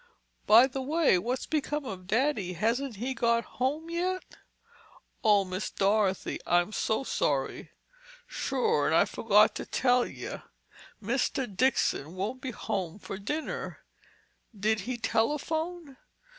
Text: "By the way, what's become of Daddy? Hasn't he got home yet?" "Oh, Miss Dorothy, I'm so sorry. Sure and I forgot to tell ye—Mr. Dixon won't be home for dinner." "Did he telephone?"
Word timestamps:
"By 0.47 0.65
the 0.65 0.81
way, 0.81 1.19
what's 1.19 1.45
become 1.45 1.85
of 1.85 2.07
Daddy? 2.07 2.53
Hasn't 2.53 2.95
he 2.95 3.13
got 3.13 3.45
home 3.61 3.87
yet?" 3.91 4.25
"Oh, 5.23 5.45
Miss 5.45 5.69
Dorothy, 5.69 6.39
I'm 6.47 6.71
so 6.71 7.03
sorry. 7.03 7.69
Sure 8.25 8.87
and 8.87 8.95
I 8.95 9.05
forgot 9.05 9.53
to 9.57 9.65
tell 9.67 10.07
ye—Mr. 10.07 11.55
Dixon 11.55 12.15
won't 12.15 12.41
be 12.41 12.49
home 12.49 12.97
for 12.97 13.19
dinner." 13.19 13.83
"Did 14.59 14.79
he 14.89 14.97
telephone?" 14.97 15.97